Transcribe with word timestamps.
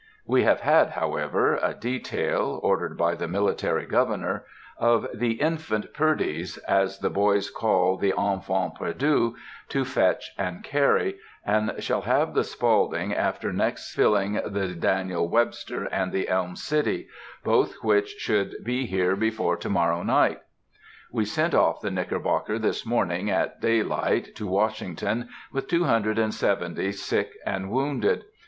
We 0.25 0.41
have 0.45 0.61
had, 0.61 0.89
however, 0.89 1.59
a 1.61 1.75
detail, 1.75 2.59
ordered 2.63 2.97
by 2.97 3.13
the 3.13 3.27
military 3.27 3.85
governor, 3.85 4.45
of 4.79 5.05
the 5.13 5.33
"Infant 5.33 5.93
Purdys," 5.93 6.57
as 6.67 6.97
the 6.97 7.11
boys 7.11 7.51
call 7.51 7.97
the 7.97 8.11
Enfans 8.13 8.75
Perdus, 8.79 9.35
to 9.69 9.85
fetch 9.85 10.33
and 10.39 10.63
carry, 10.63 11.17
and 11.45 11.75
shall 11.83 12.01
have 12.01 12.33
the 12.33 12.43
Spaulding 12.43 13.13
after 13.13 13.53
next 13.53 13.93
filling 13.93 14.41
the 14.43 14.69
Daniel 14.69 15.29
Webster 15.29 15.83
and 15.91 16.11
the 16.11 16.29
Elm 16.29 16.55
City, 16.55 17.07
both 17.43 17.75
which 17.83 18.09
should 18.13 18.55
be 18.63 18.87
here 18.87 19.15
before 19.15 19.55
to 19.57 19.69
morrow 19.69 20.01
night. 20.01 20.41
We 21.11 21.25
sent 21.25 21.53
off 21.53 21.79
the 21.81 21.91
Knickerbocker 21.91 22.57
this 22.57 22.87
morning 22.87 23.29
at 23.29 23.61
daylight 23.61 24.33
to 24.37 24.47
Washington, 24.47 25.29
with 25.53 25.67
two 25.67 25.83
hundred 25.83 26.17
and 26.17 26.33
seventy 26.33 26.91
sick 26.91 27.33
and 27.45 27.69
wounded. 27.69 28.23